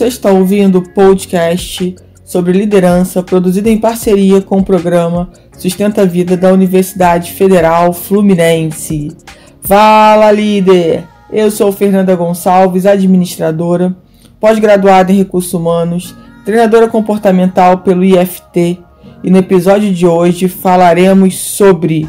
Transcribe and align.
Você 0.00 0.06
está 0.06 0.30
ouvindo 0.30 0.78
o 0.78 0.88
podcast 0.94 1.94
sobre 2.24 2.56
liderança 2.56 3.22
produzido 3.22 3.68
em 3.68 3.76
parceria 3.76 4.40
com 4.40 4.56
o 4.56 4.64
programa 4.64 5.28
Sustenta 5.58 6.00
a 6.00 6.04
Vida 6.06 6.38
da 6.38 6.50
Universidade 6.50 7.32
Federal 7.32 7.92
Fluminense. 7.92 9.14
Fala, 9.60 10.32
líder! 10.32 11.04
Eu 11.30 11.50
sou 11.50 11.70
Fernanda 11.70 12.16
Gonçalves, 12.16 12.86
administradora, 12.86 13.94
pós-graduada 14.40 15.12
em 15.12 15.18
recursos 15.18 15.52
humanos, 15.52 16.14
treinadora 16.46 16.88
comportamental 16.88 17.80
pelo 17.80 18.02
IFT, 18.02 18.78
e 19.22 19.30
no 19.30 19.36
episódio 19.36 19.92
de 19.92 20.06
hoje 20.06 20.48
falaremos 20.48 21.36
sobre 21.36 22.08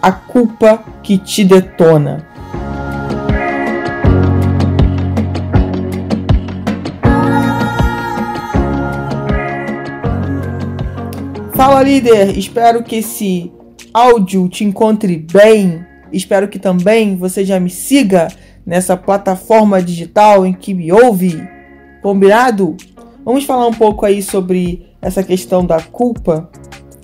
a 0.00 0.12
culpa 0.12 0.84
que 1.02 1.18
te 1.18 1.42
detona. 1.42 2.33
Líder, 11.84 12.36
espero 12.38 12.82
que 12.82 12.96
esse 12.96 13.52
áudio 13.92 14.48
te 14.48 14.64
encontre 14.64 15.18
bem. 15.18 15.84
Espero 16.10 16.48
que 16.48 16.58
também 16.58 17.16
você 17.16 17.44
já 17.44 17.60
me 17.60 17.68
siga 17.68 18.28
nessa 18.64 18.96
plataforma 18.96 19.82
digital 19.82 20.46
em 20.46 20.54
que 20.54 20.72
me 20.72 20.90
ouve. 20.90 21.46
Combinado? 22.02 22.76
Vamos 23.24 23.44
falar 23.44 23.66
um 23.66 23.72
pouco 23.72 24.06
aí 24.06 24.22
sobre 24.22 24.86
essa 25.00 25.22
questão 25.22 25.64
da 25.64 25.80
culpa. 25.80 26.50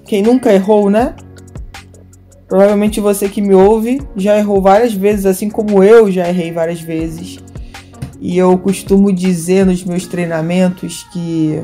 Quem 0.06 0.22
nunca 0.22 0.52
errou, 0.52 0.88
né? 0.88 1.14
Provavelmente 2.48 3.00
você 3.00 3.28
que 3.28 3.40
me 3.40 3.54
ouve 3.54 4.00
já 4.16 4.36
errou 4.38 4.60
várias 4.60 4.92
vezes, 4.92 5.26
assim 5.26 5.48
como 5.48 5.84
eu 5.84 6.10
já 6.10 6.28
errei 6.28 6.50
várias 6.50 6.80
vezes. 6.80 7.38
E 8.20 8.36
eu 8.36 8.56
costumo 8.58 9.12
dizer 9.12 9.64
nos 9.66 9.84
meus 9.84 10.06
treinamentos 10.06 11.04
que 11.12 11.62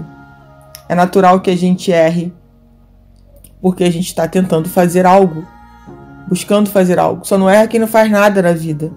é 0.89 0.95
natural 0.95 1.41
que 1.41 1.51
a 1.51 1.57
gente 1.57 1.91
erre 1.91 2.33
porque 3.61 3.85
a 3.85 3.91
gente 3.91 4.07
está 4.07 4.27
tentando 4.29 4.69
fazer 4.69 5.07
algo, 5.07 5.45
buscando 6.29 6.71
fazer 6.71 6.99
algo. 6.99 7.27
Só 7.27 7.37
não 7.39 7.49
erra 7.49 7.67
quem 7.67 7.81
não 7.81 7.89
faz 7.89 8.11
nada 8.11 8.43
na 8.43 8.53
vida. 8.53 8.91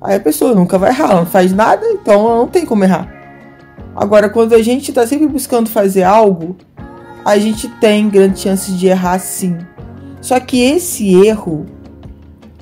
Aí 0.00 0.16
a 0.16 0.20
pessoa 0.20 0.54
nunca 0.54 0.78
vai 0.78 0.90
errar, 0.90 1.10
ela 1.10 1.20
não 1.20 1.26
faz 1.26 1.52
nada, 1.52 1.84
então 1.86 2.14
ela 2.14 2.36
não 2.36 2.48
tem 2.48 2.64
como 2.64 2.84
errar. 2.84 3.12
Agora, 3.96 4.28
quando 4.28 4.54
a 4.54 4.62
gente 4.62 4.90
está 4.90 5.06
sempre 5.06 5.26
buscando 5.26 5.68
fazer 5.68 6.04
algo, 6.04 6.56
a 7.24 7.36
gente 7.36 7.68
tem 7.68 8.08
grande 8.08 8.38
chance 8.38 8.70
de 8.72 8.86
errar 8.86 9.18
sim. 9.18 9.58
Só 10.20 10.38
que 10.38 10.60
esse 10.62 11.14
erro 11.26 11.66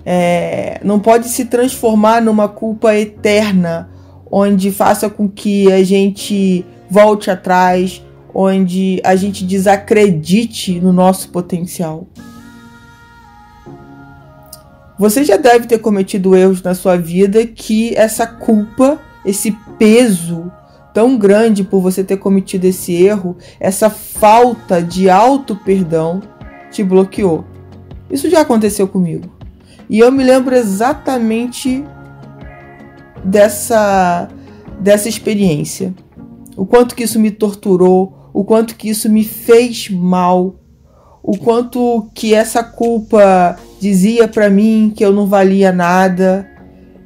é, 0.05 0.81
não 0.83 0.98
pode 0.98 1.28
se 1.28 1.45
transformar 1.45 2.23
numa 2.23 2.48
culpa 2.48 2.95
eterna, 2.95 3.91
onde 4.31 4.71
faça 4.71 5.11
com 5.11 5.28
que 5.28 5.71
a 5.71 5.84
gente 5.84 6.65
volte 6.89 7.31
atrás, 7.31 8.03
onde 8.39 9.01
a 9.03 9.17
gente 9.17 9.47
desacredite 9.47 10.79
no 10.79 10.92
nosso 10.92 11.31
potencial. 11.31 12.06
Você 14.98 15.25
já 15.25 15.39
deve 15.39 15.67
ter 15.67 15.78
cometido 15.78 16.37
erros 16.37 16.61
na 16.61 16.75
sua 16.75 16.98
vida 16.98 17.47
que 17.47 17.97
essa 17.97 18.27
culpa, 18.27 19.01
esse 19.25 19.53
peso 19.78 20.53
tão 20.93 21.17
grande 21.17 21.65
por 21.65 21.81
você 21.81 22.05
ter 22.05 22.19
cometido 22.19 22.67
esse 22.67 22.93
erro, 22.95 23.39
essa 23.59 23.89
falta 23.89 24.83
de 24.83 25.09
auto 25.09 25.56
perdão 25.56 26.21
te 26.71 26.84
bloqueou. 26.84 27.43
Isso 28.11 28.28
já 28.28 28.43
aconteceu 28.43 28.87
comigo. 28.87 29.34
E 29.89 29.98
eu 29.98 30.12
me 30.12 30.23
lembro 30.23 30.55
exatamente 30.55 31.83
dessa 33.25 34.28
dessa 34.78 35.09
experiência. 35.09 35.95
O 36.55 36.66
quanto 36.66 36.94
que 36.94 37.05
isso 37.05 37.19
me 37.19 37.31
torturou, 37.31 38.16
o 38.37 38.45
quanto 38.45 38.77
que 38.77 38.91
isso 38.91 39.09
me 39.09 39.25
fez 39.25 39.89
mal, 39.89 40.57
o 41.23 41.39
quanto 41.39 42.07
que 42.15 42.35
essa 42.35 42.63
culpa 42.63 43.57
dizia 43.81 44.29
para 44.29 44.51
mim 44.51 44.93
que 44.95 45.03
eu 45.03 45.11
não 45.11 45.27
valia 45.27 45.73
nada, 45.73 46.47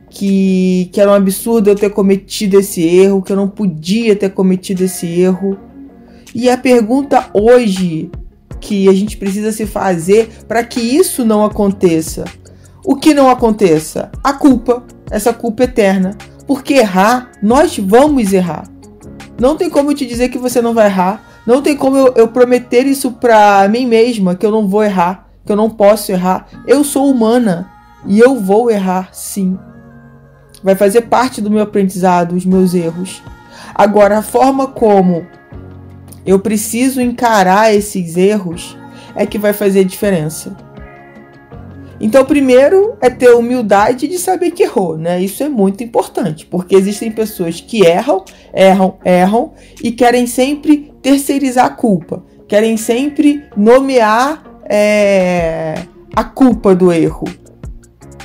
que, 0.09 0.91
que 0.93 1.01
era 1.01 1.13
um 1.13 1.15
absurdo 1.15 1.71
eu 1.71 1.77
ter 1.77 1.91
cometido 1.91 2.59
esse 2.59 2.83
erro, 2.83 3.23
que 3.23 3.31
eu 3.31 3.37
não 3.37 3.47
podia 3.47 4.17
ter 4.17 4.31
cometido 4.31 4.83
esse 4.83 5.07
erro. 5.07 5.57
E 6.35 6.51
a 6.51 6.59
pergunta 6.59 7.31
hoje 7.33 8.11
que 8.61 8.89
a 8.89 8.93
gente 8.93 9.17
precisa 9.17 9.53
se 9.53 9.67
fazer 9.67 10.29
para 10.49 10.65
que 10.65 10.81
isso 10.81 11.25
não 11.25 11.45
aconteça. 11.45 12.25
O 12.85 12.97
que 12.97 13.15
não 13.15 13.31
aconteça? 13.31 14.11
A 14.25 14.33
culpa, 14.33 14.83
essa 15.09 15.33
culpa 15.33 15.62
eterna. 15.62 16.19
Porque 16.45 16.75
errar, 16.75 17.31
nós 17.41 17.79
vamos 17.79 18.33
errar. 18.33 18.65
Não 19.41 19.56
tem 19.56 19.71
como 19.71 19.91
eu 19.91 19.95
te 19.95 20.05
dizer 20.05 20.28
que 20.28 20.37
você 20.37 20.61
não 20.61 20.75
vai 20.75 20.87
errar. 20.87 21.23
Não 21.47 21.62
tem 21.62 21.75
como 21.75 21.97
eu, 21.97 22.12
eu 22.15 22.28
prometer 22.28 22.87
isso 22.87 23.12
pra 23.12 23.67
mim 23.69 23.87
mesma, 23.87 24.34
que 24.34 24.45
eu 24.45 24.51
não 24.51 24.69
vou 24.69 24.84
errar, 24.84 25.28
que 25.47 25.51
eu 25.51 25.56
não 25.56 25.71
posso 25.71 26.12
errar. 26.12 26.47
Eu 26.67 26.84
sou 26.84 27.11
humana 27.11 27.71
e 28.06 28.21
eu 28.21 28.39
vou 28.39 28.71
errar 28.71 29.09
sim. 29.12 29.59
Vai 30.62 30.75
fazer 30.75 31.03
parte 31.03 31.41
do 31.41 31.50
meu 31.50 31.62
aprendizado, 31.62 32.34
os 32.34 32.45
meus 32.45 32.75
erros. 32.75 33.23
Agora, 33.75 34.19
a 34.19 34.23
forma 34.23 34.67
como 34.67 35.27
eu 36.27 36.39
preciso 36.39 37.00
encarar 37.00 37.75
esses 37.75 38.19
erros 38.19 38.77
é 39.15 39.25
que 39.25 39.39
vai 39.39 39.55
fazer 39.55 39.84
diferença. 39.84 40.55
Então, 42.00 42.25
primeiro 42.25 42.97
é 43.00 43.11
ter 43.11 43.31
humildade 43.34 44.09
de 44.09 44.19
saber 44.19 44.53
que 44.53 44.62
errou, 44.62 44.97
né? 44.97 45.21
Isso 45.21 45.43
é 45.43 45.49
muito 45.50 45.84
importante, 45.84 46.47
porque 46.47 46.75
existem 46.75 47.12
pessoas 47.12 47.61
que 47.61 47.84
erram, 47.84 48.25
erram, 48.55 48.99
erram 49.05 49.53
e 49.83 49.93
querem 49.93 50.27
sempre 50.27 50.93
terceirizar 51.03 51.66
a 51.66 51.71
culpa, 51.71 52.25
querem 52.49 52.78
sempre 52.78 53.44
nomear 53.55 54.43
é, 54.65 55.75
a 56.16 56.25
culpa 56.25 56.75
do 56.75 56.91
erro. 56.91 57.27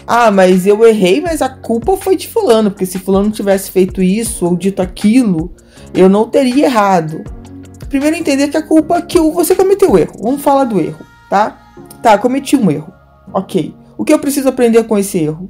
Ah, 0.08 0.32
mas 0.32 0.66
eu 0.66 0.88
errei, 0.88 1.20
mas 1.20 1.42
a 1.42 1.50
culpa 1.50 1.98
foi 1.98 2.16
de 2.16 2.30
fulano, 2.30 2.72
porque 2.72 2.86
se 2.86 3.00
fulano 3.00 3.30
tivesse 3.30 3.72
feito 3.72 4.02
isso 4.02 4.46
ou 4.46 4.56
dito 4.56 4.82
aquilo, 4.82 5.52
eu 5.94 6.08
não 6.08 6.30
teria 6.30 6.66
errado. 6.66 7.24
Primeiro 7.90 8.16
entender 8.16 8.48
que 8.48 8.58
a 8.58 8.62
culpa 8.62 8.98
é 8.98 9.02
que 9.02 9.20
você 9.20 9.54
cometeu 9.54 9.92
o 9.92 9.98
erro. 9.98 10.14
Vamos 10.22 10.42
falar 10.42 10.64
do 10.64 10.80
erro, 10.80 11.06
tá? 11.30 11.60
Tá, 12.02 12.18
cometi 12.18 12.56
um 12.56 12.70
erro. 12.72 12.95
Ok. 13.34 13.76
O 13.98 14.04
que 14.04 14.14
eu 14.14 14.20
preciso 14.20 14.50
aprender 14.50 14.84
com 14.84 14.98
esse 14.98 15.18
erro? 15.18 15.50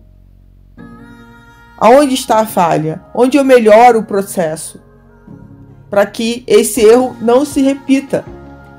Aonde 1.78 2.14
está 2.14 2.40
a 2.40 2.46
falha? 2.46 3.04
Onde 3.14 3.38
eu 3.38 3.44
melhoro 3.44 4.00
o 4.00 4.06
processo? 4.06 4.80
Para 5.90 6.06
que 6.06 6.44
esse 6.48 6.82
erro 6.82 7.16
não 7.22 7.46
se 7.46 7.62
repita. 7.62 8.26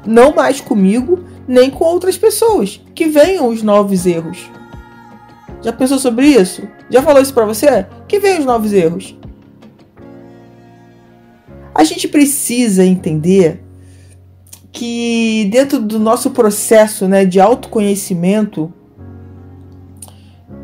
Não 0.07 0.35
mais 0.35 0.61
comigo, 0.61 1.25
nem 1.47 1.71
com 1.71 1.85
outras 1.85 2.17
pessoas. 2.17 2.81
Que 2.95 3.07
venham 3.07 3.49
os 3.49 3.63
novos 3.63 4.07
erros. 4.07 4.51
Já 5.63 5.73
pensou 5.73 5.99
sobre 5.99 6.27
isso? 6.27 6.67
Já 6.89 7.03
falou 7.03 7.21
isso 7.21 7.35
para 7.35 7.45
você? 7.45 7.87
Que 8.07 8.19
venham 8.19 8.41
os 8.41 8.47
novos 8.47 8.73
erros. 8.73 9.17
A 11.75 11.85
gente 11.85 12.09
precisa 12.09 12.85
entender 12.85 13.63
que 14.73 15.49
dentro 15.51 15.79
do 15.79 15.99
nosso 15.99 16.31
processo 16.31 17.09
né, 17.09 17.25
de 17.25 17.41
autoconhecimento, 17.41 18.73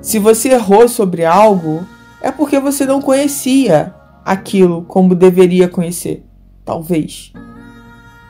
se 0.02 0.18
você 0.18 0.50
errou 0.50 0.88
sobre 0.88 1.24
algo, 1.24 1.86
é 2.20 2.32
porque 2.32 2.58
você 2.58 2.84
não 2.84 3.00
conhecia 3.00 3.94
aquilo 4.24 4.82
como 4.82 5.14
deveria 5.14 5.68
conhecer. 5.68 6.26
Talvez. 6.64 7.32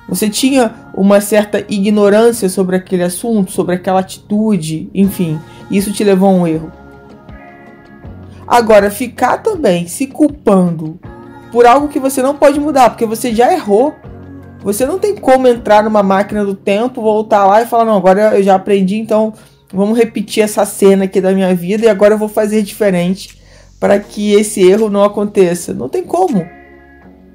Você 0.07 0.29
tinha 0.29 0.75
uma 0.95 1.21
certa 1.23 1.65
ignorância 1.71 2.49
sobre 2.51 2.77
aquele 2.77 3.03
assunto, 3.03 3.51
sobre 3.51 3.75
aquela 3.75 4.01
atitude, 4.01 4.91
enfim, 4.95 5.41
isso 5.71 5.93
te 5.93 6.05
levou 6.05 6.29
a 6.29 6.33
um 6.33 6.47
erro. 6.47 6.71
Agora, 8.47 8.91
ficar 8.91 9.39
também 9.39 9.87
se 9.87 10.07
culpando 10.07 11.01
por 11.51 11.65
algo 11.65 11.89
que 11.89 11.99
você 11.99 12.21
não 12.21 12.37
pode 12.37 12.61
mudar, 12.61 12.91
porque 12.91 13.07
você 13.07 13.35
já 13.35 13.51
errou. 13.51 13.95
Você 14.63 14.85
não 14.85 14.99
tem 14.99 15.17
como 15.17 15.49
entrar 15.49 15.83
numa 15.83 16.03
máquina 16.03 16.45
do 16.45 16.55
tempo, 16.55 17.01
voltar 17.01 17.47
lá 17.47 17.63
e 17.63 17.67
falar: 17.67 17.87
não, 17.87 17.97
agora 17.97 18.37
eu 18.37 18.43
já 18.43 18.55
aprendi, 18.55 18.99
então 18.99 19.33
vamos 19.73 19.97
repetir 19.97 20.43
essa 20.43 20.65
cena 20.65 21.05
aqui 21.05 21.21
da 21.21 21.33
minha 21.33 21.55
vida 21.55 21.87
e 21.87 21.89
agora 21.89 22.15
eu 22.15 22.19
vou 22.19 22.29
fazer 22.29 22.63
diferente 22.63 23.41
para 23.81 23.99
que 23.99 24.33
esse 24.35 24.61
erro 24.61 24.89
não 24.89 25.03
aconteça. 25.03 25.75
Não 25.75 25.89
tem 25.89 26.03
como. 26.03 26.47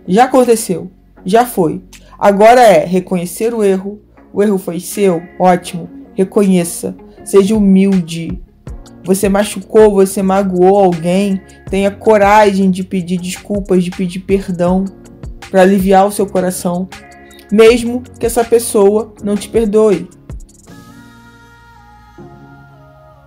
Já 0.08 0.26
aconteceu, 0.26 0.90
já 1.26 1.46
foi. 1.46 1.82
Agora 2.18 2.62
é 2.62 2.86
reconhecer 2.86 3.54
o 3.54 3.64
erro. 3.64 4.00
O 4.34 4.42
erro 4.42 4.58
foi 4.58 4.80
seu, 4.80 5.22
ótimo. 5.40 5.90
Reconheça, 6.14 6.96
seja 7.26 7.56
humilde. 7.56 8.42
Você 9.04 9.30
machucou, 9.30 9.92
você 9.92 10.22
magoou 10.22 10.78
alguém, 10.78 11.42
tenha 11.70 11.92
coragem 11.92 12.70
de 12.70 12.84
pedir 12.84 13.18
desculpas, 13.18 13.84
de 13.84 13.92
pedir 13.92 14.20
perdão 14.20 14.86
para 15.50 15.62
aliviar 15.62 16.06
o 16.06 16.12
seu 16.12 16.26
coração, 16.26 16.90
mesmo 17.52 18.04
que 18.20 18.26
essa 18.26 18.44
pessoa 18.44 19.14
não 19.24 19.36
te 19.36 19.48
perdoe. 19.48 20.10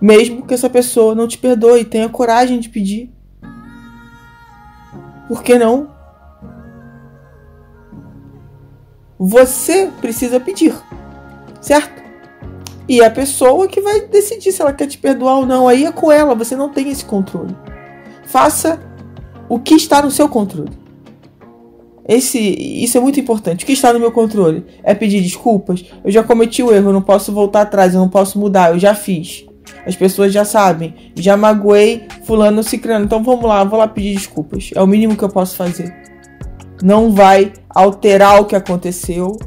Mesmo 0.01 0.47
que 0.47 0.53
essa 0.55 0.69
pessoa 0.69 1.13
não 1.13 1.27
te 1.27 1.37
perdoe, 1.37 1.85
tenha 1.85 2.09
coragem 2.09 2.59
de 2.59 2.69
pedir. 2.69 3.13
Por 5.27 5.43
que 5.43 5.59
não? 5.59 5.91
Você 9.19 9.91
precisa 10.01 10.39
pedir, 10.39 10.73
certo? 11.61 12.01
E 12.89 12.99
é 12.99 13.05
a 13.05 13.11
pessoa 13.11 13.67
que 13.67 13.79
vai 13.79 14.01
decidir 14.01 14.51
se 14.51 14.61
ela 14.61 14.73
quer 14.73 14.87
te 14.87 14.97
perdoar 14.97 15.37
ou 15.37 15.45
não. 15.45 15.67
Aí 15.67 15.85
é 15.85 15.91
com 15.91 16.11
ela, 16.11 16.33
você 16.33 16.55
não 16.55 16.69
tem 16.69 16.89
esse 16.89 17.05
controle. 17.05 17.55
Faça 18.25 18.81
o 19.47 19.59
que 19.59 19.75
está 19.75 20.01
no 20.01 20.09
seu 20.09 20.27
controle. 20.27 20.71
Esse, 22.07 22.39
isso 22.39 22.97
é 22.97 23.01
muito 23.01 23.19
importante. 23.19 23.63
O 23.63 23.67
que 23.67 23.73
está 23.73 23.93
no 23.93 23.99
meu 23.99 24.11
controle 24.11 24.65
é 24.83 24.95
pedir 24.95 25.21
desculpas. 25.21 25.85
Eu 26.03 26.11
já 26.11 26.23
cometi 26.23 26.63
o 26.63 26.73
erro, 26.73 26.89
eu 26.89 26.93
não 26.93 27.01
posso 27.01 27.31
voltar 27.31 27.61
atrás, 27.61 27.93
eu 27.93 28.01
não 28.01 28.09
posso 28.09 28.39
mudar, 28.39 28.71
eu 28.71 28.79
já 28.79 28.95
fiz. 28.95 29.45
As 29.85 29.95
pessoas 29.95 30.31
já 30.31 30.45
sabem, 30.45 31.11
já 31.15 31.35
magoei 31.35 32.07
fulano 32.25 32.63
ciclano. 32.63 33.05
Então 33.05 33.23
vamos 33.23 33.45
lá, 33.45 33.63
vou 33.63 33.79
lá 33.79 33.87
pedir 33.87 34.15
desculpas. 34.15 34.69
É 34.75 34.81
o 34.81 34.87
mínimo 34.87 35.15
que 35.15 35.23
eu 35.23 35.29
posso 35.29 35.55
fazer. 35.55 35.93
Não 36.83 37.11
vai 37.11 37.53
alterar 37.69 38.41
o 38.41 38.45
que 38.45 38.55
aconteceu, 38.55 39.37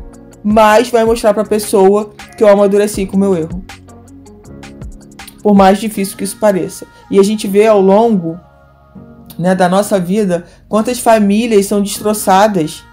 mas 0.42 0.90
vai 0.90 1.04
mostrar 1.04 1.32
para 1.32 1.42
a 1.42 1.46
pessoa 1.46 2.12
que 2.36 2.42
eu 2.42 2.48
amadureci 2.48 3.06
com 3.06 3.16
o 3.16 3.20
meu 3.20 3.36
erro. 3.36 3.64
Por 5.42 5.54
mais 5.54 5.78
difícil 5.78 6.16
que 6.16 6.24
isso 6.24 6.38
pareça. 6.38 6.86
E 7.10 7.18
a 7.18 7.22
gente 7.22 7.46
vê 7.46 7.66
ao 7.66 7.80
longo 7.80 8.38
né, 9.38 9.54
da 9.54 9.68
nossa 9.68 9.98
vida, 9.98 10.44
quantas 10.68 10.98
famílias 10.98 11.66
são 11.66 11.82
destroçadas, 11.82 12.84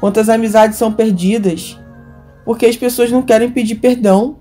quantas 0.00 0.28
amizades 0.28 0.76
são 0.76 0.92
perdidas, 0.92 1.78
porque 2.44 2.66
as 2.66 2.76
pessoas 2.76 3.10
não 3.10 3.22
querem 3.22 3.50
pedir 3.50 3.76
perdão, 3.76 4.36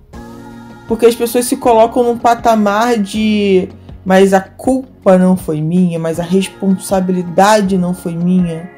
porque 0.88 1.06
as 1.06 1.16
pessoas 1.16 1.46
se 1.46 1.58
colocam 1.58 2.04
num 2.04 2.18
patamar 2.18 2.98
de 2.98 3.70
mas 4.06 4.34
a 4.34 4.42
culpa 4.42 5.18
não 5.18 5.38
foi 5.38 5.62
minha, 5.62 5.98
mas 5.98 6.20
a 6.20 6.24
responsabilidade 6.24 7.78
não 7.78 7.94
foi 7.94 8.16
minha. 8.16 8.70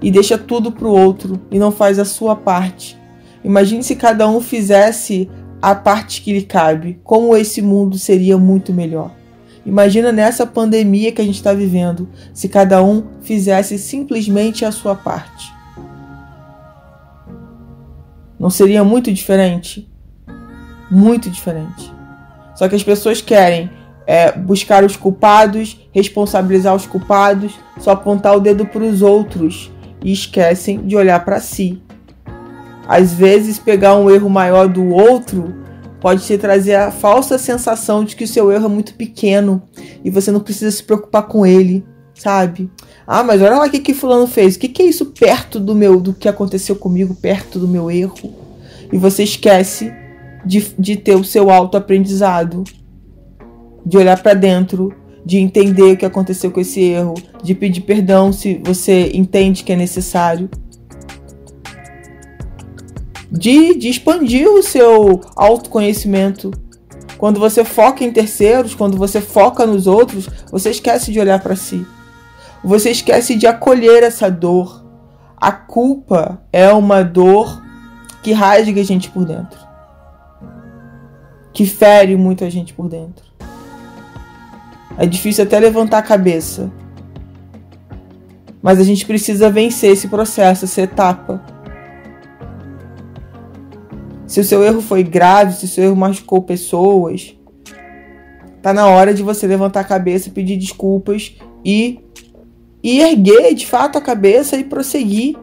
E 0.00 0.10
deixa 0.10 0.38
tudo 0.38 0.72
pro 0.72 0.90
outro 0.90 1.40
e 1.50 1.58
não 1.58 1.70
faz 1.70 1.98
a 1.98 2.04
sua 2.04 2.34
parte. 2.34 2.98
Imagine 3.44 3.82
se 3.82 3.94
cada 3.94 4.28
um 4.28 4.40
fizesse 4.40 5.30
a 5.60 5.74
parte 5.74 6.22
que 6.22 6.32
lhe 6.32 6.42
cabe, 6.42 6.98
como 7.04 7.36
esse 7.36 7.60
mundo 7.60 7.98
seria 7.98 8.38
muito 8.38 8.72
melhor. 8.72 9.10
Imagina 9.64 10.12
nessa 10.12 10.46
pandemia 10.46 11.12
que 11.12 11.20
a 11.20 11.24
gente 11.24 11.36
está 11.36 11.52
vivendo, 11.52 12.08
se 12.32 12.48
cada 12.48 12.82
um 12.82 13.02
fizesse 13.20 13.78
simplesmente 13.78 14.64
a 14.64 14.70
sua 14.70 14.94
parte. 14.94 15.52
Não 18.38 18.48
seria 18.48 18.84
muito 18.84 19.12
diferente? 19.12 19.90
Muito 20.90 21.30
diferente. 21.30 21.92
Só 22.54 22.68
que 22.68 22.74
as 22.74 22.82
pessoas 22.82 23.20
querem 23.20 23.70
é, 24.06 24.32
buscar 24.32 24.84
os 24.84 24.96
culpados, 24.96 25.80
responsabilizar 25.92 26.74
os 26.74 26.86
culpados, 26.86 27.58
só 27.78 27.90
apontar 27.90 28.36
o 28.36 28.40
dedo 28.40 28.64
para 28.64 28.82
os 28.82 29.02
outros 29.02 29.70
e 30.02 30.12
esquecem 30.12 30.86
de 30.86 30.96
olhar 30.96 31.24
para 31.24 31.40
si. 31.40 31.82
Às 32.88 33.12
vezes, 33.12 33.58
pegar 33.58 33.96
um 33.96 34.08
erro 34.08 34.30
maior 34.30 34.68
do 34.68 34.88
outro 34.88 35.54
pode 36.00 36.24
te 36.24 36.38
trazer 36.38 36.76
a 36.76 36.92
falsa 36.92 37.36
sensação 37.36 38.04
de 38.04 38.14
que 38.14 38.24
o 38.24 38.28
seu 38.28 38.52
erro 38.52 38.66
é 38.66 38.68
muito 38.68 38.94
pequeno 38.94 39.62
e 40.04 40.10
você 40.10 40.30
não 40.30 40.38
precisa 40.38 40.70
se 40.70 40.82
preocupar 40.82 41.24
com 41.24 41.44
ele, 41.44 41.84
sabe? 42.14 42.70
Ah, 43.04 43.24
mas 43.24 43.42
olha 43.42 43.56
lá 43.56 43.66
o 43.66 43.70
que, 43.70 43.80
que 43.80 43.92
fulano 43.92 44.26
fez. 44.28 44.54
O 44.54 44.58
que, 44.60 44.68
que 44.68 44.82
é 44.82 44.86
isso 44.86 45.06
perto 45.06 45.58
do 45.58 45.74
meu, 45.74 45.98
do 46.00 46.12
que 46.12 46.28
aconteceu 46.28 46.76
comigo, 46.76 47.14
perto 47.14 47.58
do 47.58 47.66
meu 47.66 47.90
erro? 47.90 48.32
E 48.92 48.96
você 48.96 49.24
esquece 49.24 49.92
de, 50.46 50.74
de 50.78 50.96
ter 50.96 51.16
o 51.16 51.24
seu 51.24 51.50
autoaprendizado, 51.50 52.64
de 53.84 53.98
olhar 53.98 54.22
para 54.22 54.32
dentro, 54.32 54.94
de 55.24 55.38
entender 55.38 55.92
o 55.92 55.96
que 55.96 56.06
aconteceu 56.06 56.50
com 56.50 56.60
esse 56.60 56.80
erro, 56.80 57.14
de 57.42 57.54
pedir 57.54 57.82
perdão 57.82 58.32
se 58.32 58.60
você 58.64 59.10
entende 59.12 59.64
que 59.64 59.72
é 59.72 59.76
necessário 59.76 60.48
de, 63.30 63.74
de 63.74 63.88
expandir 63.88 64.48
o 64.48 64.62
seu 64.62 65.20
autoconhecimento. 65.34 66.50
Quando 67.18 67.40
você 67.40 67.64
foca 67.64 68.04
em 68.04 68.12
terceiros, 68.12 68.74
quando 68.74 68.96
você 68.96 69.20
foca 69.20 69.66
nos 69.66 69.86
outros, 69.86 70.28
você 70.50 70.70
esquece 70.70 71.12
de 71.12 71.18
olhar 71.18 71.40
para 71.40 71.56
si. 71.56 71.84
Você 72.62 72.90
esquece 72.90 73.34
de 73.34 73.46
acolher 73.46 74.02
essa 74.02 74.30
dor. 74.30 74.84
A 75.36 75.52
culpa 75.52 76.42
é 76.52 76.70
uma 76.72 77.02
dor 77.02 77.62
que 78.22 78.32
rasga 78.32 78.80
a 78.80 78.84
gente 78.84 79.10
por 79.10 79.24
dentro. 79.24 79.65
Que 81.56 81.64
fere 81.64 82.14
muito 82.16 82.44
a 82.44 82.50
gente 82.50 82.72
por 82.72 82.88
dentro. 82.88 83.24
É 84.98 85.06
difícil 85.06 85.44
até 85.44 85.58
levantar 85.58 85.98
a 85.98 86.02
cabeça. 86.02 86.70
Mas 88.62 88.78
a 88.78 88.84
gente 88.84 89.06
precisa 89.06 89.50
vencer 89.50 89.90
esse 89.90 90.06
processo, 90.08 90.66
essa 90.66 90.82
etapa 90.82 91.56
se 94.26 94.40
o 94.40 94.44
seu 94.44 94.62
erro 94.64 94.80
foi 94.80 95.02
grave, 95.02 95.54
se 95.54 95.64
o 95.64 95.68
seu 95.68 95.84
erro 95.84 95.96
machucou 95.96 96.42
pessoas, 96.42 97.34
tá 98.60 98.74
na 98.74 98.86
hora 98.86 99.14
de 99.14 99.22
você 99.22 99.46
levantar 99.46 99.80
a 99.80 99.84
cabeça, 99.84 100.30
pedir 100.30 100.56
desculpas 100.56 101.36
e, 101.64 102.00
e 102.82 103.00
erguer 103.00 103.54
de 103.54 103.66
fato 103.66 103.96
a 103.96 104.00
cabeça 104.00 104.56
e 104.56 104.64
prosseguir. 104.64 105.36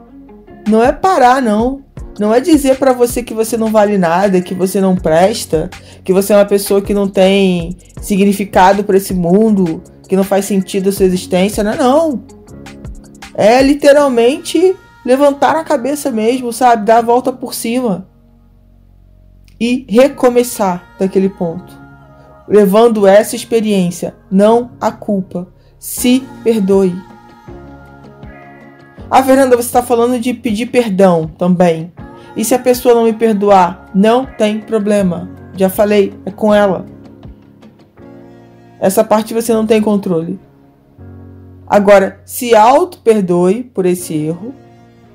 Não 0.68 0.84
é 0.84 0.92
parar, 0.92 1.42
não. 1.42 1.84
Não 2.20 2.34
é 2.34 2.40
dizer 2.40 2.78
para 2.78 2.94
você 2.94 3.24
que 3.24 3.34
você 3.34 3.58
não 3.58 3.72
vale 3.72 3.98
nada, 3.98 4.42
que 4.42 4.54
você 4.54 4.80
não 4.80 4.96
presta, 4.96 5.70
que 6.04 6.14
você 6.14 6.34
é 6.34 6.38
uma 6.38 6.46
pessoa 6.46 6.82
que 6.82 6.94
não 6.94 7.08
tem 7.08 7.78
significado 8.02 8.84
para 8.84 8.98
esse 8.98 9.14
mundo, 9.14 9.82
que 10.08 10.16
não 10.16 10.24
faz 10.24 10.46
sentido 10.46 10.90
a 10.90 10.92
sua 10.92 11.06
existência. 11.06 11.64
Não 11.64 11.72
é 11.72 11.78
não. 11.78 12.24
É 13.34 13.62
literalmente 13.62 14.76
levantar 15.04 15.56
a 15.56 15.64
cabeça 15.64 16.12
mesmo, 16.12 16.54
sabe? 16.54 16.86
Dar 16.86 17.00
a 17.00 17.02
volta 17.02 17.34
por 17.34 17.54
cima 17.54 18.08
e 19.60 19.86
recomeçar 19.90 20.96
daquele 21.00 21.30
ponto, 21.30 21.74
levando 22.48 23.08
essa 23.08 23.36
experiência, 23.36 24.16
não 24.30 24.72
a 24.80 24.92
culpa. 24.92 25.48
Se 25.80 26.24
perdoe. 26.44 26.96
Ah, 29.16 29.22
Fernanda, 29.22 29.56
você 29.56 29.68
está 29.68 29.84
falando 29.84 30.20
de 30.20 30.34
pedir 30.34 30.66
perdão 30.66 31.28
também. 31.38 31.94
E 32.36 32.44
se 32.44 32.56
a 32.56 32.58
pessoa 32.58 32.96
não 32.96 33.04
me 33.04 33.14
perdoar? 33.14 33.92
Não 33.94 34.26
tem 34.26 34.60
problema. 34.60 35.30
Já 35.56 35.70
falei, 35.70 36.16
é 36.26 36.32
com 36.32 36.52
ela. 36.52 36.88
Essa 38.80 39.04
parte 39.04 39.32
você 39.32 39.54
não 39.54 39.68
tem 39.68 39.80
controle. 39.80 40.40
Agora, 41.68 42.22
se 42.26 42.56
auto-perdoe 42.56 43.64
por 43.64 43.86
esse 43.86 44.16
erro 44.16 44.52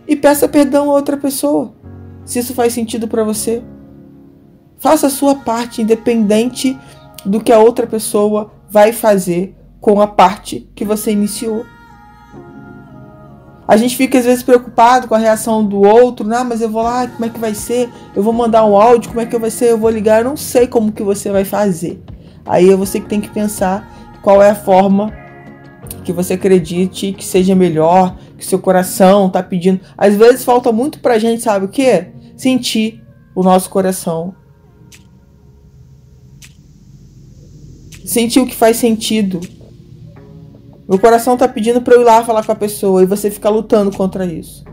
e 0.06 0.14
peça 0.14 0.48
perdão 0.48 0.92
a 0.92 0.94
outra 0.94 1.16
pessoa, 1.16 1.74
se 2.24 2.38
isso 2.38 2.54
faz 2.54 2.72
sentido 2.72 3.08
para 3.08 3.24
você. 3.24 3.64
Faça 4.78 5.08
a 5.08 5.10
sua 5.10 5.34
parte, 5.34 5.82
independente 5.82 6.78
do 7.24 7.40
que 7.40 7.52
a 7.52 7.58
outra 7.58 7.84
pessoa 7.84 8.52
vai 8.70 8.92
fazer 8.92 9.56
com 9.80 10.00
a 10.00 10.06
parte 10.06 10.70
que 10.72 10.84
você 10.84 11.10
iniciou. 11.10 11.66
A 13.68 13.76
gente 13.76 13.94
fica 13.96 14.18
às 14.18 14.24
vezes 14.24 14.42
preocupado 14.42 15.06
com 15.06 15.14
a 15.14 15.18
reação 15.18 15.62
do 15.62 15.82
outro, 15.82 16.26
não, 16.26 16.42
mas 16.42 16.62
eu 16.62 16.70
vou 16.70 16.82
lá, 16.82 17.06
como 17.06 17.26
é 17.26 17.28
que 17.28 17.38
vai 17.38 17.54
ser? 17.54 17.90
Eu 18.16 18.22
vou 18.22 18.32
mandar 18.32 18.64
um 18.64 18.74
áudio, 18.74 19.10
como 19.10 19.20
é 19.20 19.26
que 19.26 19.38
vai 19.38 19.50
ser? 19.50 19.70
Eu 19.70 19.76
vou 19.78 19.90
ligar, 19.90 20.20
eu 20.20 20.24
não 20.24 20.36
sei 20.38 20.66
como 20.66 20.90
que 20.90 21.02
você 21.02 21.30
vai 21.30 21.44
fazer. 21.44 22.02
Aí 22.46 22.70
é 22.70 22.74
você 22.74 22.98
que 22.98 23.06
tem 23.06 23.20
que 23.20 23.28
pensar 23.28 24.18
qual 24.22 24.42
é 24.42 24.50
a 24.50 24.54
forma 24.54 25.12
que 26.02 26.12
você 26.12 26.32
acredite 26.32 27.12
que 27.12 27.24
seja 27.24 27.54
melhor, 27.54 28.16
que 28.38 28.46
seu 28.46 28.58
coração 28.58 29.28
tá 29.28 29.42
pedindo. 29.42 29.80
Às 29.98 30.16
vezes 30.16 30.44
falta 30.44 30.72
muito 30.72 31.00
pra 31.00 31.18
gente, 31.18 31.42
sabe 31.42 31.66
o 31.66 31.68
que? 31.68 32.06
Sentir 32.36 33.04
o 33.34 33.42
nosso 33.42 33.68
coração 33.68 34.34
sentir 38.08 38.40
o 38.40 38.46
que 38.46 38.54
faz 38.54 38.78
sentido. 38.78 39.40
Meu 40.88 40.98
coração 40.98 41.36
tá 41.36 41.46
pedindo 41.46 41.82
para 41.82 41.94
eu 41.94 42.00
ir 42.00 42.04
lá 42.04 42.24
falar 42.24 42.42
com 42.42 42.52
a 42.52 42.56
pessoa 42.56 43.02
e 43.02 43.06
você 43.06 43.30
fica 43.30 43.50
lutando 43.50 43.94
contra 43.94 44.24
isso. 44.24 44.64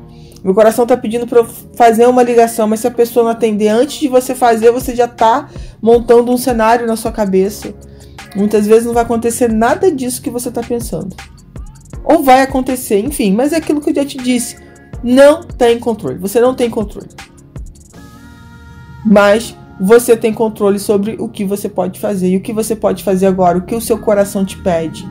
Meu 0.41 0.53
coração 0.53 0.85
tá 0.85 0.95
pedindo 0.95 1.27
para 1.27 1.39
eu 1.39 1.45
fazer 1.75 2.07
uma 2.07 2.23
ligação, 2.23 2.67
mas 2.67 2.79
se 2.79 2.87
a 2.87 2.91
pessoa 2.91 3.25
não 3.25 3.31
atender 3.31 3.67
antes 3.67 3.99
de 3.99 4.07
você 4.07 4.33
fazer, 4.33 4.71
você 4.71 4.95
já 4.95 5.09
tá 5.09 5.49
montando 5.81 6.31
um 6.31 6.37
cenário 6.37 6.87
na 6.87 6.95
sua 6.95 7.11
cabeça. 7.11 7.73
Muitas 8.33 8.65
vezes 8.65 8.85
não 8.85 8.93
vai 8.93 9.03
acontecer 9.03 9.51
nada 9.51 9.91
disso 9.91 10.21
que 10.21 10.29
você 10.29 10.49
tá 10.49 10.61
pensando. 10.61 11.15
Ou 12.03 12.23
vai 12.23 12.41
acontecer, 12.41 12.99
enfim, 12.99 13.33
mas 13.33 13.51
é 13.51 13.57
aquilo 13.57 13.81
que 13.81 13.89
eu 13.89 13.95
já 13.95 14.05
te 14.05 14.17
disse. 14.17 14.55
Não 15.03 15.43
tem 15.43 15.79
controle. 15.79 16.17
Você 16.19 16.39
não 16.39 16.53
tem 16.53 16.69
controle. 16.69 17.09
Mas 19.05 19.53
você 19.81 20.15
tem 20.15 20.31
controle 20.31 20.79
sobre 20.79 21.17
o 21.19 21.27
que 21.27 21.43
você 21.43 21.67
pode 21.67 21.99
fazer 21.99 22.29
e 22.29 22.37
o 22.37 22.41
que 22.41 22.53
você 22.53 22.73
pode 22.73 23.03
fazer 23.03 23.25
agora, 23.25 23.57
o 23.57 23.63
que 23.63 23.75
o 23.75 23.81
seu 23.81 23.97
coração 23.97 24.45
te 24.45 24.57
pede. 24.57 25.05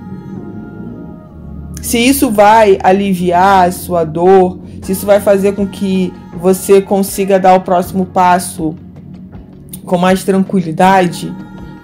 Se 1.84 1.98
isso 1.98 2.30
vai 2.30 2.78
aliviar 2.82 3.68
a 3.68 3.70
sua 3.70 4.04
dor, 4.04 4.58
se 4.80 4.92
isso 4.92 5.04
vai 5.04 5.20
fazer 5.20 5.52
com 5.52 5.66
que 5.66 6.10
você 6.40 6.80
consiga 6.80 7.38
dar 7.38 7.54
o 7.54 7.60
próximo 7.60 8.06
passo 8.06 8.74
com 9.84 9.98
mais 9.98 10.24
tranquilidade, 10.24 11.30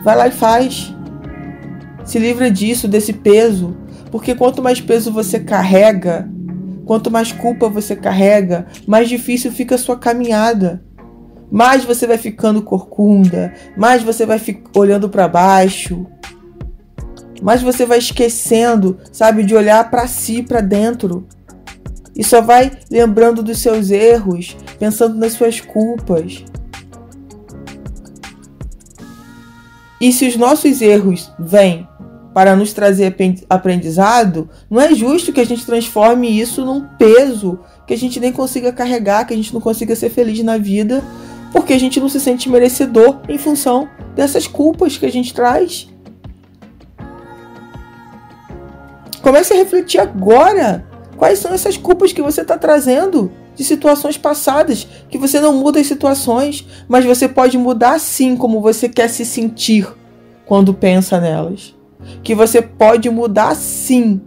vai 0.03 0.17
lá 0.17 0.27
e 0.27 0.31
faz. 0.31 0.97
Se 2.03 2.19
livra 2.19 2.51
disso, 2.51 2.89
desse 2.89 3.13
peso, 3.13 3.77
porque 4.11 4.35
quanto 4.35 4.63
mais 4.63 4.81
peso 4.81 5.13
você 5.13 5.39
carrega, 5.39 6.27
quanto 6.87 7.11
mais 7.11 7.31
culpa 7.31 7.69
você 7.69 7.95
carrega, 7.95 8.69
mais 8.87 9.07
difícil 9.07 9.53
fica 9.53 9.75
a 9.75 9.79
sua 9.79 9.99
caminhada. 9.99 10.83
Mais 11.51 11.85
você 11.85 12.07
vai 12.07 12.17
ficando 12.17 12.63
corcunda, 12.63 13.53
mais 13.77 14.03
você 14.03 14.25
vai 14.25 14.41
olhando 14.75 15.11
para 15.11 15.29
baixo, 15.29 16.07
mais 17.41 17.63
você 17.63 17.87
vai 17.87 17.99
esquecendo, 17.99 18.99
sabe, 19.13 19.43
de 19.43 19.55
olhar 19.55 19.91
para 19.91 20.07
si, 20.07 20.43
para 20.43 20.61
dentro. 20.61 21.27
E 22.15 22.25
só 22.25 22.41
vai 22.41 22.71
lembrando 22.91 23.43
dos 23.43 23.59
seus 23.59 23.91
erros, 23.91 24.57
pensando 24.79 25.17
nas 25.17 25.33
suas 25.33 25.61
culpas. 25.61 26.45
E 30.01 30.13
se 30.13 30.27
os 30.27 30.37
nossos 30.37 30.81
erros 30.81 31.31
vêm 31.39 31.87
para 32.33 32.57
nos 32.57 32.73
trazer 32.73 33.15
aprendizado, 33.49 34.49
não 34.71 34.81
é 34.81 34.95
justo 34.95 35.33
que 35.33 35.41
a 35.41 35.47
gente 35.47 35.67
transforme 35.67 36.29
isso 36.29 36.65
num 36.65 36.87
peso 36.97 37.59
que 37.87 37.95
a 37.95 37.99
gente 37.99 38.21
nem 38.21 38.33
consiga 38.33 38.73
carregar, 38.73 39.27
que 39.27 39.35
a 39.35 39.37
gente 39.37 39.53
não 39.53 39.61
consiga 39.61 39.97
ser 39.97 40.11
feliz 40.11 40.43
na 40.43 40.57
vida, 40.57 41.03
porque 41.53 41.73
a 41.73 41.79
gente 41.79 41.99
não 41.99 42.09
se 42.09 42.21
sente 42.21 42.49
merecedor 42.49 43.21
em 43.29 43.37
função 43.37 43.89
dessas 44.15 44.47
culpas 44.47 44.97
que 44.97 45.07
a 45.07 45.13
gente 45.13 45.35
traz. 45.35 45.89
Comece 49.23 49.53
a 49.53 49.57
refletir 49.57 50.01
agora. 50.01 50.87
Quais 51.17 51.39
são 51.39 51.53
essas 51.53 51.77
culpas 51.77 52.13
que 52.13 52.23
você 52.23 52.41
está 52.41 52.57
trazendo 52.57 53.31
de 53.55 53.63
situações 53.63 54.17
passadas? 54.17 54.87
Que 55.11 55.19
você 55.19 55.41
não 55.41 55.53
muda 55.53 55.79
as 55.79 55.87
situações, 55.87 56.67
mas 56.89 57.05
você 57.05 57.29
pode 57.29 57.59
mudar 57.59 57.99
sim 57.99 58.37
como 58.37 58.61
você 58.61 58.89
quer 58.89 59.09
se 59.09 59.25
sentir 59.25 59.87
quando 60.47 60.73
pensa 60.73 61.21
nelas 61.21 61.75
que 62.23 62.35
você 62.35 62.63
pode 62.63 63.09
mudar 63.11 63.55
sim 63.55 64.21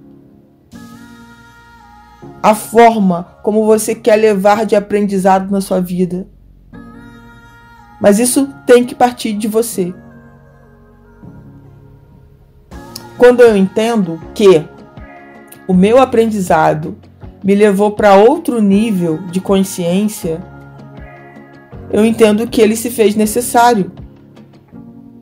a 2.42 2.54
forma 2.54 3.38
como 3.42 3.66
você 3.66 3.96
quer 3.96 4.18
levar 4.18 4.66
de 4.66 4.76
aprendizado 4.76 5.50
na 5.50 5.62
sua 5.62 5.80
vida. 5.80 6.28
Mas 8.02 8.20
isso 8.20 8.50
tem 8.66 8.84
que 8.84 8.94
partir 8.94 9.34
de 9.34 9.48
você. 9.48 9.94
Quando 13.18 13.42
eu 13.42 13.56
entendo 13.56 14.22
que 14.34 14.68
o 15.74 15.76
meu 15.76 15.98
aprendizado 15.98 16.96
me 17.44 17.56
levou 17.56 17.94
para 17.94 18.16
outro 18.16 18.62
nível 18.62 19.18
de 19.32 19.42
consciência, 19.42 20.40
eu 21.92 22.06
entendo 22.06 22.48
que 22.48 22.62
ele 22.62 22.76
se 22.76 22.92
fez 22.92 23.16
necessário 23.16 23.92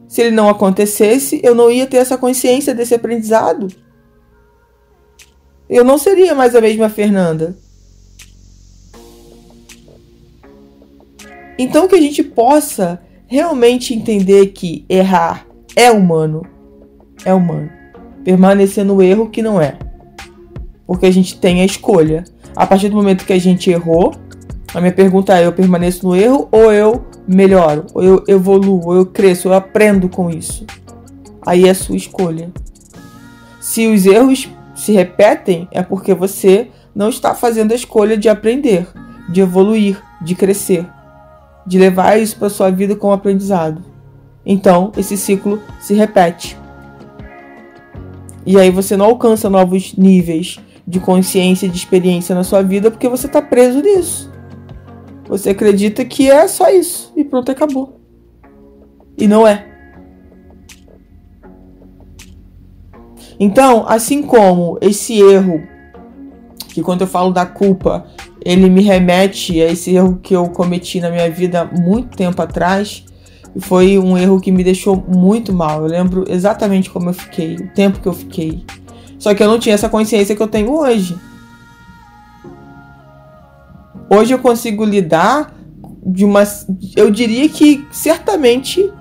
se 0.10 0.22
ele 0.22 0.36
não 0.36 0.50
acontecesse, 0.50 1.40
eu 1.42 1.56
não 1.56 1.72
ia 1.72 1.88
ter 1.88 1.96
essa 1.96 2.18
consciência 2.18 2.76
desse 2.76 2.94
aprendizado. 2.94 3.70
Eu 5.70 5.86
não 5.86 5.98
seria 5.98 6.36
mais 6.36 6.54
a 6.54 6.60
mesma 6.60 6.90
Fernanda. 6.90 7.58
Então 11.58 11.88
que 11.88 11.96
a 11.96 12.02
gente 12.02 12.22
possa 12.24 13.02
realmente 13.26 13.94
entender 13.94 14.48
que 14.48 14.86
errar 14.90 15.48
é 15.78 15.90
humano. 15.90 16.46
É 17.24 17.34
humano. 17.34 17.72
Permanecer 18.26 18.84
no 18.84 19.02
erro 19.02 19.30
que 19.30 19.42
não 19.42 19.62
é. 19.62 19.80
Porque 20.92 21.06
a 21.06 21.12
gente 21.12 21.38
tem 21.38 21.62
a 21.62 21.66
escolha. 21.66 22.26
A 22.54 22.68
partir 22.68 22.90
do 22.90 22.98
momento 22.98 23.24
que 23.24 23.32
a 23.32 23.40
gente 23.40 23.72
errou, 23.72 24.14
a 24.74 24.82
minha 24.82 24.92
pergunta 24.92 25.40
é: 25.40 25.46
eu 25.46 25.54
permaneço 25.54 26.06
no 26.06 26.14
erro 26.14 26.50
ou 26.52 26.70
eu 26.70 27.06
melhoro, 27.26 27.86
ou 27.94 28.04
eu 28.04 28.24
evoluo, 28.28 28.82
ou 28.86 28.96
eu 28.96 29.06
cresço, 29.06 29.48
eu 29.48 29.54
aprendo 29.54 30.10
com 30.10 30.30
isso. 30.30 30.66
Aí 31.48 31.66
é 31.66 31.74
sua 31.74 31.96
escolha. 31.96 32.52
Se 33.62 33.88
os 33.88 34.06
erros 34.06 34.50
se 34.76 34.92
repetem, 34.92 35.66
é 35.72 35.82
porque 35.82 36.14
você 36.14 36.68
não 36.94 37.08
está 37.08 37.34
fazendo 37.34 37.72
a 37.72 37.76
escolha 37.76 38.18
de 38.18 38.28
aprender, 38.28 38.86
de 39.30 39.40
evoluir, 39.40 39.98
de 40.22 40.36
crescer, 40.36 40.86
de 41.66 41.80
levar 41.80 42.20
isso 42.20 42.36
para 42.36 42.50
sua 42.50 42.70
vida 42.70 42.98
como 42.98 43.14
aprendizado. 43.14 43.82
Então, 44.46 44.92
esse 44.98 45.16
ciclo 45.16 45.62
se 45.80 45.94
repete. 45.94 46.58
E 48.46 48.60
aí 48.60 48.70
você 48.70 48.98
não 48.98 49.06
alcança 49.06 49.50
novos 49.50 49.96
níveis 49.96 50.60
de 50.92 51.00
consciência 51.00 51.70
de 51.70 51.78
experiência 51.78 52.36
na 52.36 52.44
sua 52.44 52.62
vida 52.62 52.92
porque 52.92 53.08
você 53.08 53.26
está 53.26 53.42
preso 53.42 53.82
nisso. 53.82 54.30
Você 55.30 55.52
acredita 55.52 56.04
que 56.04 56.30
é 56.30 56.46
só 56.50 56.70
isso 56.70 57.14
e 57.16 57.24
pronto, 57.24 57.50
acabou. 57.50 57.98
E 59.18 59.26
não 59.26 59.48
é. 59.48 59.66
Então, 63.40 63.86
assim 63.88 64.22
como 64.22 64.78
esse 64.82 65.18
erro, 65.22 65.64
que 66.68 66.82
quando 66.82 67.02
eu 67.02 67.08
falo 67.08 67.32
da 67.32 67.46
culpa, 67.46 68.06
ele 68.44 68.70
me 68.70 68.82
remete 68.82 69.62
a 69.62 69.72
esse 69.72 69.96
erro 69.96 70.20
que 70.22 70.36
eu 70.36 70.50
cometi 70.50 71.00
na 71.00 71.10
minha 71.10 71.32
vida 71.32 71.64
muito 71.64 72.18
tempo 72.18 72.42
atrás, 72.42 73.06
foi 73.60 73.98
um 73.98 74.18
erro 74.18 74.42
que 74.42 74.52
me 74.52 74.64
deixou 74.64 74.96
muito 75.08 75.54
mal. 75.54 75.84
Eu 75.84 75.88
lembro 75.88 76.26
exatamente 76.28 76.90
como 76.90 77.10
eu 77.10 77.14
fiquei, 77.14 77.56
o 77.56 77.70
tempo 77.70 78.02
que 78.02 78.08
eu 78.08 78.14
fiquei. 78.14 78.66
Só 79.22 79.36
que 79.36 79.44
eu 79.44 79.48
não 79.48 79.60
tinha 79.60 79.76
essa 79.76 79.88
consciência 79.88 80.36
que 80.36 80.42
eu 80.42 80.48
tenho 80.48 80.72
hoje. 80.72 81.16
Hoje 84.10 84.34
eu 84.34 84.40
consigo 84.40 84.84
lidar 84.84 85.54
de 86.04 86.26
uma. 86.26 86.42
Eu 86.96 87.12
diria 87.12 87.48
que 87.48 87.86
certamente 87.92 88.92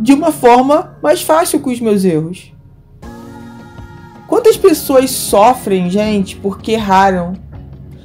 de 0.00 0.12
uma 0.12 0.32
forma 0.32 0.98
mais 1.00 1.22
fácil 1.22 1.60
com 1.60 1.70
os 1.70 1.78
meus 1.78 2.04
erros. 2.04 2.52
Quantas 4.26 4.56
pessoas 4.56 5.12
sofrem, 5.12 5.88
gente, 5.88 6.34
porque 6.34 6.72
erraram? 6.72 7.34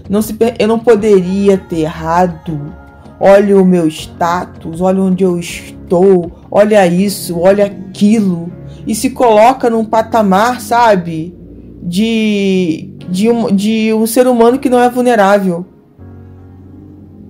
Não 0.08 0.22
se, 0.22 0.38
eu 0.60 0.68
não 0.68 0.78
poderia 0.78 1.58
ter 1.58 1.80
errado. 1.80 2.72
Olha 3.20 3.60
o 3.60 3.66
meu 3.66 3.88
status, 3.88 4.80
olha 4.80 5.02
onde 5.02 5.24
eu 5.24 5.40
estou, 5.40 6.44
olha 6.52 6.86
isso, 6.86 7.40
olha 7.40 7.66
aquilo. 7.66 8.52
E 8.86 8.94
se 8.94 9.10
coloca 9.10 9.70
num 9.70 9.86
patamar, 9.86 10.62
sabe? 10.62 11.36
De, 11.82 12.90
de, 13.10 13.30
um, 13.30 13.48
de 13.54 13.94
um 13.94 14.06
ser 14.06 14.28
humano 14.28 14.60
que 14.60 14.70
não 14.70 14.80
é 14.80 14.90
vulnerável. 14.90 15.66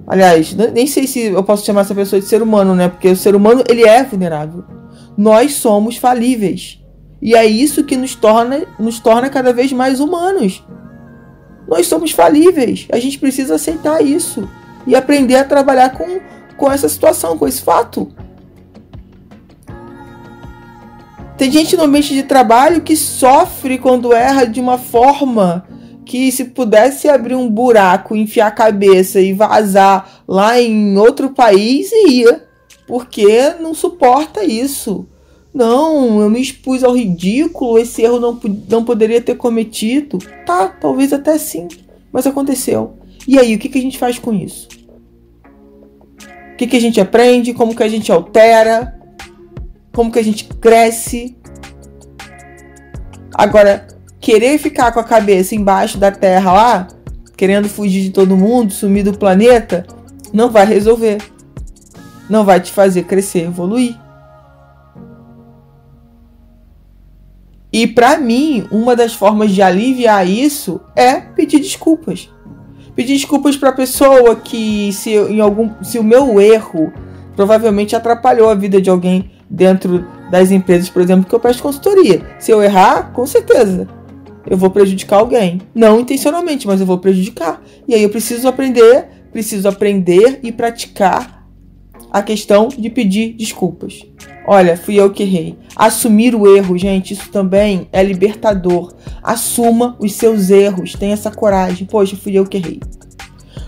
Aliás, 0.08 0.54
nem 0.54 0.86
sei 0.86 1.08
se 1.08 1.26
eu 1.26 1.44
posso 1.44 1.66
chamar 1.66 1.82
essa 1.82 1.96
pessoa 1.96 2.20
de 2.20 2.28
ser 2.28 2.42
humano, 2.42 2.76
né? 2.76 2.90
Porque 2.90 3.10
o 3.10 3.16
ser 3.16 3.36
humano 3.36 3.64
ele 3.68 3.84
é 3.84 4.04
vulnerável. 4.04 4.64
Nós 5.18 5.56
somos 5.56 5.98
falíveis. 5.98 6.80
E 7.22 7.34
é 7.34 7.46
isso 7.46 7.84
que 7.84 7.98
nos 7.98 8.14
torna, 8.14 8.66
nos 8.78 9.00
torna 9.00 9.30
cada 9.30 9.52
vez 9.52 9.74
mais 9.74 10.00
humanos. 10.00 10.64
Nós 11.68 11.88
somos 11.88 12.12
falíveis. 12.12 12.88
A 12.92 13.00
gente 13.00 13.18
precisa 13.18 13.56
aceitar 13.56 14.04
isso 14.04 14.48
e 14.86 14.96
aprender 14.96 15.36
a 15.36 15.44
trabalhar 15.44 15.92
com, 15.92 16.20
com 16.56 16.72
essa 16.72 16.88
situação, 16.88 17.38
com 17.38 17.48
esse 17.48 17.62
fato. 17.62 18.12
Tem 21.38 21.52
gente 21.52 21.76
no 21.76 21.84
ambiente 21.84 22.14
de 22.14 22.24
trabalho 22.24 22.82
que 22.82 22.96
sofre 22.96 23.78
quando 23.78 24.14
erra 24.14 24.46
de 24.46 24.62
uma 24.62 24.78
forma 24.78 25.68
que 26.06 26.32
se 26.32 26.46
pudesse 26.46 27.10
abrir 27.10 27.36
um 27.36 27.50
buraco, 27.50 28.16
enfiar 28.16 28.48
a 28.48 28.52
cabeça 28.52 29.20
e 29.20 29.34
vazar 29.34 30.24
lá 30.26 30.62
em 30.62 30.98
outro 30.98 31.32
país, 31.32 31.92
ia. 32.08 32.46
Porque 32.88 33.54
não 33.60 33.74
suporta 33.74 34.46
isso. 34.46 35.08
Não, 35.54 36.22
eu 36.22 36.30
me 36.30 36.40
expus 36.40 36.84
ao 36.84 36.96
ridículo, 36.96 37.80
esse 37.80 38.02
erro 38.02 38.20
não, 38.20 38.40
não 38.70 38.86
poderia 38.86 39.20
ter 39.20 39.36
cometido. 39.36 40.20
Tá, 40.46 40.68
talvez 40.68 41.12
até 41.12 41.38
sim, 41.38 41.68
mas 42.14 42.28
aconteceu. 42.28 42.98
E 43.28 43.40
aí, 43.40 43.56
o 43.56 43.60
que, 43.60 43.70
que 43.70 43.80
a 43.80 43.82
gente 43.82 43.98
faz 43.98 44.20
com 44.20 44.34
isso? 44.34 44.68
O 46.54 46.58
que, 46.58 46.68
que 46.68 46.78
a 46.78 46.82
gente 46.82 47.02
aprende? 47.02 47.54
Como 47.54 47.76
que 47.76 47.84
a 47.84 47.88
gente 47.88 48.12
altera? 48.12 48.95
Como 49.96 50.12
que 50.12 50.20
a 50.20 50.24
gente 50.24 50.44
cresce? 50.44 51.38
Agora, 53.34 53.88
querer 54.20 54.58
ficar 54.58 54.92
com 54.92 55.00
a 55.00 55.04
cabeça 55.06 55.56
embaixo 55.56 55.98
da 55.98 56.12
terra 56.12 56.52
lá, 56.52 56.88
querendo 57.38 57.70
fugir 57.70 58.04
de 58.04 58.10
todo 58.10 58.36
mundo, 58.36 58.74
sumir 58.74 59.06
do 59.06 59.18
planeta, 59.18 59.88
não 60.34 60.50
vai 60.50 60.66
resolver. 60.66 61.20
Não 62.30 62.44
vai 62.44 62.60
te 62.60 62.74
fazer 62.74 63.04
crescer, 63.04 63.46
evoluir. 63.46 63.98
E 67.72 67.88
para 67.88 68.18
mim, 68.18 68.68
uma 68.72 68.98
das 68.98 69.14
formas 69.14 69.52
de 69.52 69.62
aliviar 69.62 70.28
isso 70.28 70.82
é 70.94 71.22
pedir 71.22 71.60
desculpas. 71.60 72.30
Pedir 72.96 73.14
desculpas 73.14 73.56
para 73.56 73.70
a 73.70 73.74
pessoa 73.74 74.36
que 74.36 74.92
se 74.92 75.14
em 75.14 75.40
algum 75.40 75.72
se 75.84 76.00
o 76.00 76.04
meu 76.04 76.42
erro 76.42 76.92
provavelmente 77.36 77.96
atrapalhou 77.96 78.50
a 78.50 78.56
vida 78.56 78.82
de 78.82 78.90
alguém 78.90 79.35
dentro 79.50 80.06
das 80.32 80.52
empresas, 80.52 80.90
por 80.90 81.02
exemplo, 81.02 81.26
que 81.26 81.36
eu 81.36 81.40
presto 81.40 81.64
consultoria. 81.64 82.26
Se 82.40 82.52
eu 82.52 82.62
errar, 82.64 83.12
com 83.14 83.26
certeza 83.26 83.88
eu 84.48 84.58
vou 84.58 84.70
prejudicar 84.70 85.20
alguém. 85.20 85.62
Não 85.74 86.00
intencionalmente, 86.00 86.68
mas 86.68 86.80
eu 86.80 86.86
vou 86.86 86.98
prejudicar. 86.98 87.62
E 87.88 87.96
aí 87.96 88.04
eu 88.04 88.10
preciso 88.10 88.48
aprender, 88.48 89.08
preciso 89.32 89.68
aprender 89.68 90.40
e 90.44 90.52
praticar 90.52 91.46
a 92.12 92.22
questão 92.22 92.68
de 92.68 92.90
pedir 92.90 93.34
desculpas. 93.34 94.02
Olha, 94.48 94.78
fui 94.78 94.96
eu 94.96 95.12
que 95.12 95.24
errei. 95.24 95.58
Assumir 95.76 96.36
o 96.36 96.56
erro, 96.56 96.78
gente, 96.78 97.14
isso 97.14 97.30
também 97.30 97.88
é 97.92 98.04
libertador. 98.04 98.94
Assuma 99.22 99.96
os 100.00 100.14
seus 100.14 100.50
erros, 100.50 100.94
tenha 100.94 101.14
essa 101.14 101.32
coragem. 101.32 101.88
Poxa, 101.88 102.16
fui 102.16 102.38
eu 102.38 102.46
que 102.46 102.58
errei. 102.58 102.80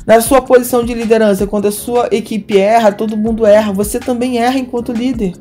Na 0.06 0.22
sua 0.22 0.42
posição 0.42 0.86
de 0.86 0.94
liderança, 0.94 1.48
quando 1.48 1.68
a 1.68 1.72
sua 1.72 2.08
equipe 2.12 2.58
erra, 2.58 2.92
todo 2.92 3.18
mundo 3.18 3.46
erra. 3.46 3.74
Você 3.74 4.00
também 4.00 4.38
erra 4.38 4.58
enquanto 4.58 4.94
líder. 4.94 5.34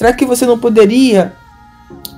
Será 0.00 0.14
que 0.14 0.24
você 0.24 0.46
não 0.46 0.58
poderia 0.58 1.34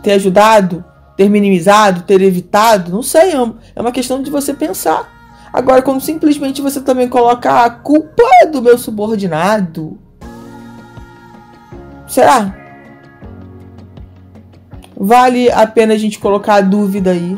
ter 0.04 0.12
ajudado, 0.12 0.84
ter 1.16 1.28
minimizado, 1.28 2.02
ter 2.02 2.22
evitado? 2.22 2.92
Não 2.92 3.02
sei, 3.02 3.32
é 3.74 3.80
uma 3.80 3.90
questão 3.90 4.22
de 4.22 4.30
você 4.30 4.54
pensar. 4.54 5.12
Agora, 5.52 5.82
quando 5.82 6.00
simplesmente 6.00 6.62
você 6.62 6.80
também 6.80 7.08
coloca 7.08 7.64
a 7.64 7.68
culpa 7.68 8.22
do 8.52 8.62
meu 8.62 8.78
subordinado, 8.78 9.98
será? 12.06 12.56
Vale 14.96 15.50
a 15.50 15.66
pena 15.66 15.94
a 15.94 15.98
gente 15.98 16.20
colocar 16.20 16.54
a 16.54 16.60
dúvida 16.60 17.10
aí, 17.10 17.36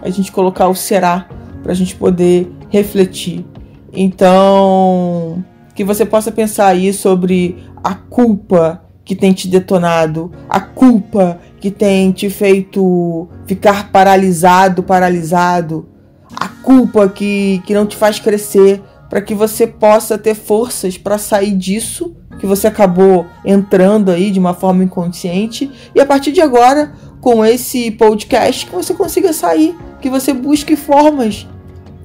a 0.00 0.08
gente 0.08 0.30
colocar 0.30 0.68
o 0.68 0.74
será, 0.76 1.26
para 1.64 1.72
a 1.72 1.74
gente 1.74 1.96
poder 1.96 2.48
refletir. 2.68 3.44
Então, 3.92 5.44
que 5.74 5.82
você 5.82 6.06
possa 6.06 6.30
pensar 6.30 6.68
aí 6.68 6.92
sobre 6.92 7.60
a 7.82 7.96
culpa 7.96 8.88
que 9.10 9.16
tem 9.16 9.32
te 9.32 9.48
detonado, 9.48 10.30
a 10.48 10.60
culpa 10.60 11.40
que 11.58 11.68
tem 11.68 12.12
te 12.12 12.30
feito 12.30 13.26
ficar 13.44 13.90
paralisado, 13.90 14.84
paralisado, 14.84 15.88
a 16.36 16.46
culpa 16.46 17.08
que, 17.08 17.60
que 17.66 17.74
não 17.74 17.86
te 17.86 17.96
faz 17.96 18.20
crescer, 18.20 18.80
para 19.08 19.20
que 19.20 19.34
você 19.34 19.66
possa 19.66 20.16
ter 20.16 20.36
forças 20.36 20.96
para 20.96 21.18
sair 21.18 21.56
disso 21.56 22.14
que 22.38 22.46
você 22.46 22.68
acabou 22.68 23.26
entrando 23.44 24.12
aí 24.12 24.30
de 24.30 24.38
uma 24.38 24.54
forma 24.54 24.84
inconsciente 24.84 25.68
e 25.92 26.00
a 26.00 26.06
partir 26.06 26.30
de 26.30 26.40
agora, 26.40 26.92
com 27.20 27.44
esse 27.44 27.90
podcast, 27.90 28.64
que 28.64 28.72
você 28.72 28.94
consiga 28.94 29.32
sair, 29.32 29.76
que 30.00 30.08
você 30.08 30.32
busque 30.32 30.76
formas 30.76 31.48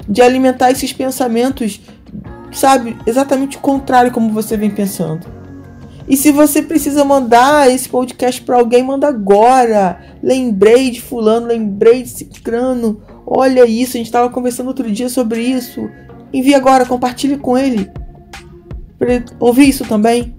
de 0.09 0.23
alimentar 0.23 0.71
esses 0.71 0.91
pensamentos, 0.91 1.79
sabe, 2.51 2.97
exatamente 3.05 3.57
o 3.57 3.59
contrário 3.59 4.11
como 4.11 4.33
você 4.33 4.57
vem 4.57 4.71
pensando. 4.71 5.44
E 6.07 6.15
se 6.15 6.31
você 6.31 6.61
precisa 6.61 7.03
mandar 7.03 7.69
esse 7.71 7.89
podcast 7.89 8.39
para 8.41 8.57
alguém, 8.57 8.83
manda 8.83 9.07
agora. 9.07 9.99
Lembrei 10.21 10.91
de 10.91 11.01
fulano, 11.01 11.47
lembrei 11.47 12.03
de 12.03 12.09
cicrano. 12.09 13.01
Olha 13.25 13.65
isso, 13.65 13.95
a 13.95 13.97
gente 13.97 14.05
estava 14.05 14.29
conversando 14.29 14.67
outro 14.67 14.91
dia 14.91 15.09
sobre 15.09 15.41
isso. 15.41 15.89
Envie 16.31 16.53
agora, 16.53 16.85
compartilhe 16.85 17.37
com 17.37 17.57
ele. 17.57 17.89
Para 18.99 19.25
ouvir 19.39 19.69
isso 19.69 19.83
também. 19.85 20.35